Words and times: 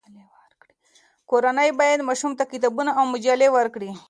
کورنۍ 1.29 1.69
باید 1.79 1.99
ماشومانو 2.07 2.39
ته 2.39 2.43
کتابونه 2.53 2.91
او 2.99 3.03
مجلې 3.13 3.47
ورکړي. 3.57 3.89